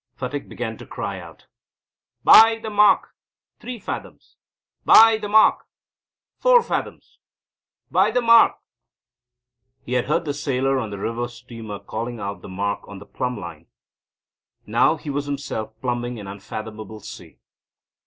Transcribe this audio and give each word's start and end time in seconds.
Phatik 0.17 0.49
began 0.49 0.79
to 0.79 0.85
cry 0.87 1.19
out; 1.19 1.45
"By 2.23 2.57
the 2.59 2.71
mark! 2.71 3.09
three 3.59 3.77
fathoms. 3.77 4.35
By 4.83 5.19
the 5.19 5.29
mark 5.29 5.67
four 6.39 6.63
fathoms. 6.63 7.19
By 7.91 8.09
the 8.09 8.19
mark." 8.19 8.55
He 9.85 9.93
had 9.93 10.05
heard 10.05 10.25
the 10.25 10.33
sailor 10.33 10.79
on 10.79 10.89
the 10.89 10.97
river 10.97 11.27
steamer 11.27 11.77
calling 11.77 12.19
out 12.19 12.41
the 12.41 12.49
mark 12.49 12.87
on 12.87 12.97
the 12.97 13.05
plumb 13.05 13.39
line. 13.39 13.67
Now 14.65 14.95
he 14.95 15.11
was 15.11 15.27
himself 15.27 15.79
plumbing 15.81 16.19
an 16.19 16.25
unfathomable 16.25 17.01
sea. 17.01 17.37